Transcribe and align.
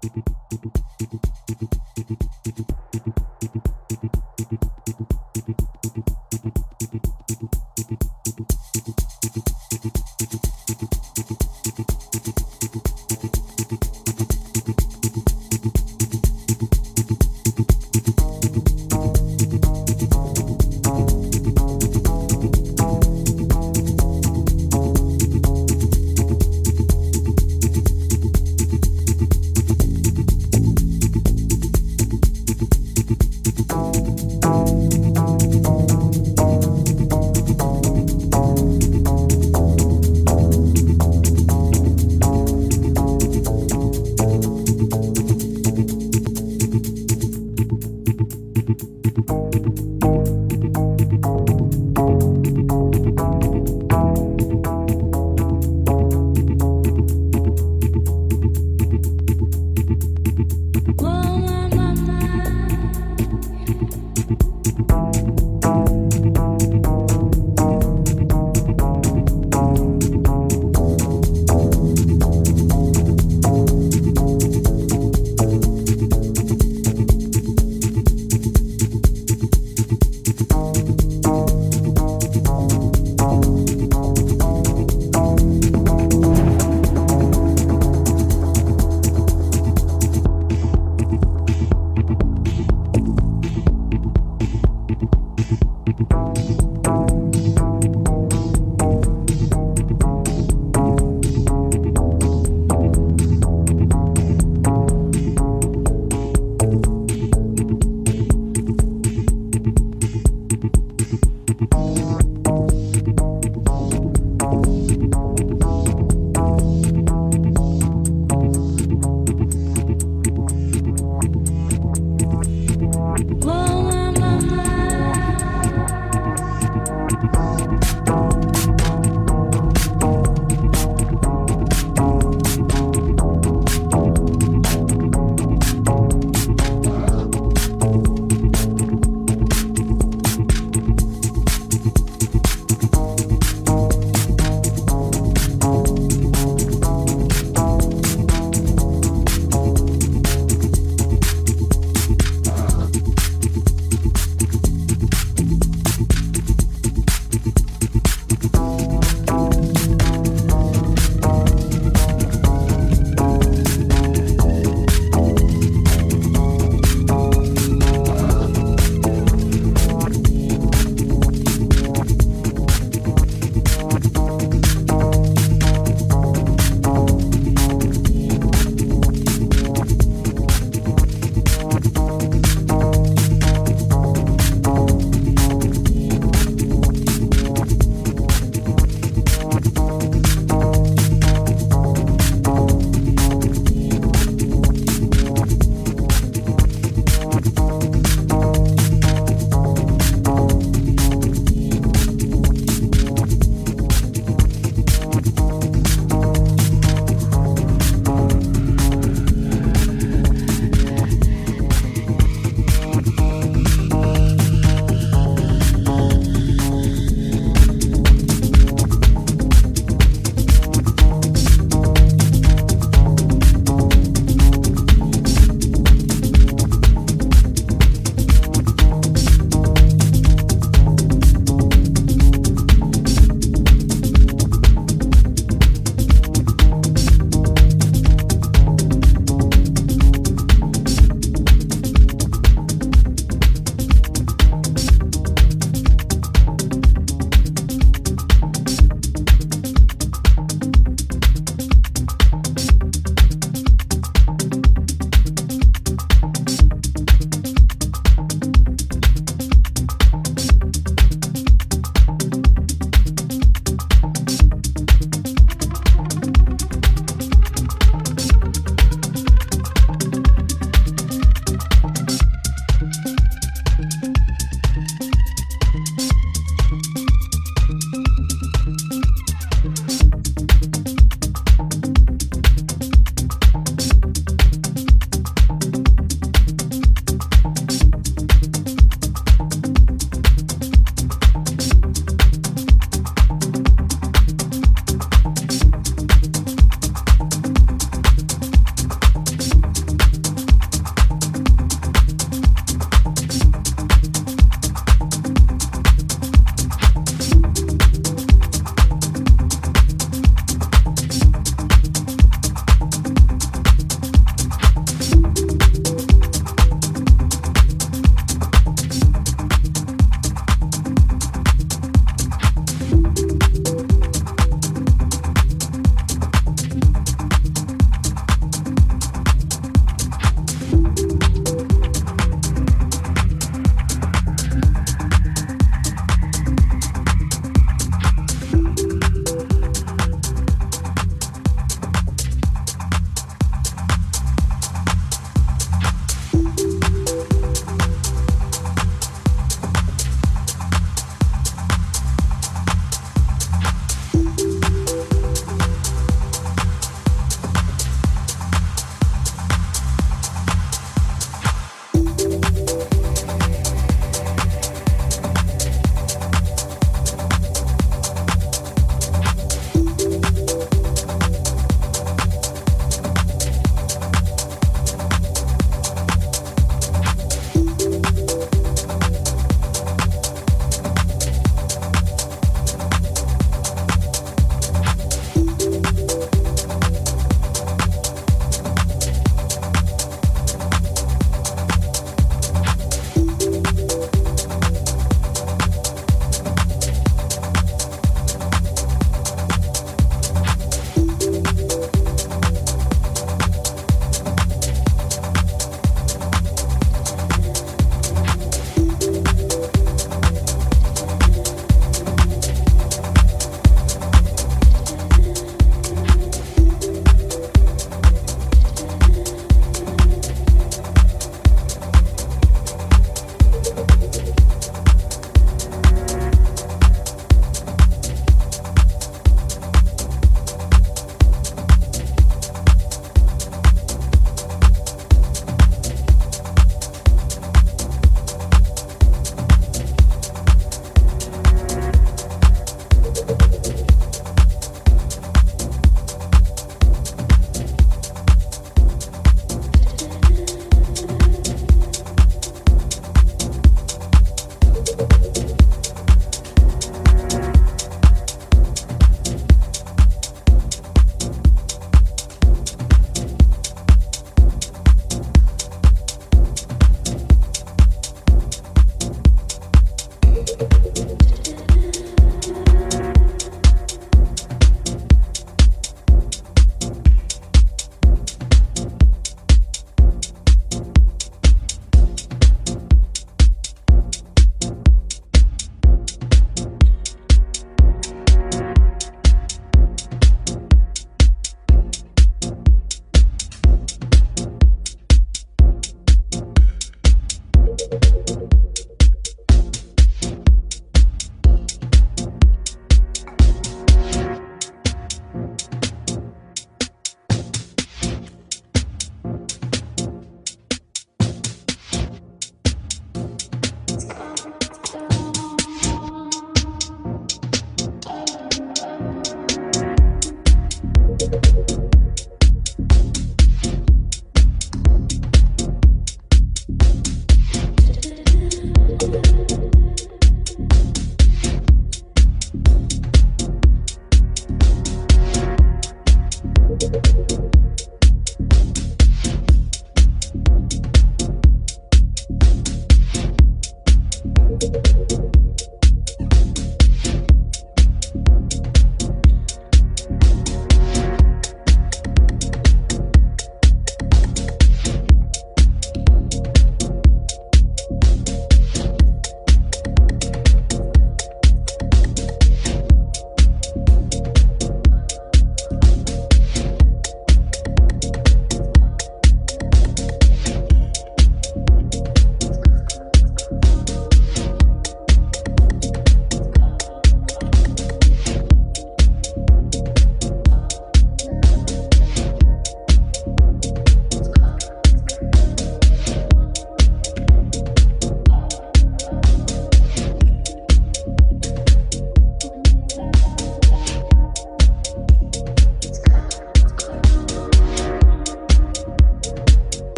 Thank 0.00 0.28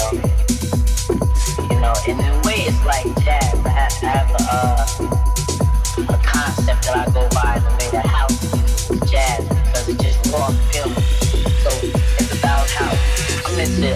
You 0.00 1.78
know, 1.78 1.92
in 2.08 2.18
a 2.18 2.40
way, 2.46 2.64
it's 2.64 2.84
like 2.86 3.04
jazz. 3.22 3.54
I 3.66 3.68
have, 3.68 4.30
uh, 4.40 4.86
a, 6.08 6.18
concept 6.24 6.86
that 6.86 6.96
I 6.96 7.10
go 7.12 7.28
by 7.34 7.56
in 7.56 7.64
the 7.64 7.70
way 7.78 8.08
house 8.08 8.42
music 8.42 9.02
is 9.02 9.10
jazz 9.10 9.60
just 10.00 10.32
raw 10.32 10.48
film. 10.72 10.94
So 11.60 11.70
it's 12.18 12.32
about 12.38 12.68
how 12.70 12.90
I'm 13.44 13.58
into 13.58 13.92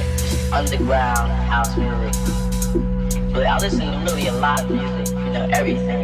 underground 0.53 1.33
house 1.49 1.75
music, 1.77 2.13
but 3.33 3.47
I 3.47 3.59
listen 3.59 3.81
to 3.81 3.99
really 4.05 4.27
a 4.27 4.33
lot 4.35 4.63
of 4.63 4.71
music. 4.71 5.17
You 5.17 5.33
know, 5.33 5.49
everything. 5.53 6.03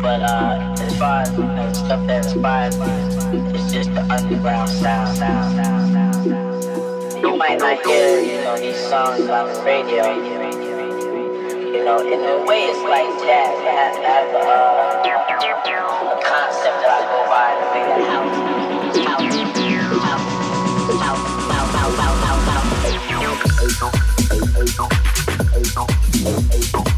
But 0.00 0.22
uh, 0.22 0.74
as 0.80 0.98
far 0.98 1.22
as 1.22 1.30
you 1.38 1.44
know, 1.44 1.72
stuff 1.72 2.04
that 2.08 2.24
inspires 2.24 2.76
me, 2.76 2.86
it's 3.54 3.72
just 3.72 3.94
the 3.94 4.02
underground 4.10 4.68
sound, 4.70 5.16
sound, 5.16 5.54
sound, 5.54 5.92
sound. 5.92 6.01
You 7.22 7.36
might 7.36 7.60
not 7.60 7.86
hear, 7.86 8.18
you 8.18 8.42
know, 8.42 8.58
these 8.58 8.76
songs 8.88 9.28
on 9.28 9.46
the 9.46 9.62
radio. 9.62 10.10
You 11.70 11.84
know, 11.84 12.00
in 12.00 12.18
a 12.18 12.44
way, 12.44 12.64
it's 12.64 12.82
like 12.82 13.06
jazz. 13.22 13.58
I 13.62 13.70
have, 13.70 13.94
I 13.94 14.10
have 14.10 14.34
uh, 14.34 15.02
a 16.10 16.20
concept 16.20 16.82
that 16.82 16.90
I 16.90 17.06
go 17.06 17.22
by 17.30 17.54
to 17.60 17.66
figure 17.70 18.02
that 18.02 18.10
Out, 26.74 26.91